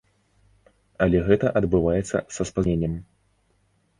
Але 1.05 1.19
гэта 1.27 1.51
адбываецца 1.61 2.17
са 2.37 2.43
спазненнем. 2.53 2.95